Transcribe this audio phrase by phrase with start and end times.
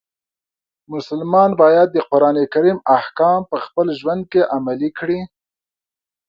[0.93, 2.35] مسلمان باید د قرآن
[2.97, 5.19] احکام په خپل ژوند کې عملی کړي.